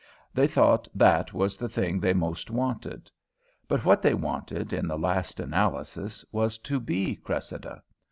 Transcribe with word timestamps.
They 0.33 0.47
thought 0.47 0.87
that 0.95 1.31
was 1.31 1.57
the 1.57 1.69
thing 1.69 1.99
they 1.99 2.11
most 2.15 2.49
wanted. 2.49 3.11
But 3.67 3.85
what 3.85 4.01
they 4.01 4.15
wanted, 4.15 4.73
in 4.73 4.87
the 4.87 4.97
last 4.97 5.39
analysis, 5.39 6.25
was 6.31 6.57
to 6.57 6.79
be 6.79 7.15
Cressida. 7.17 7.83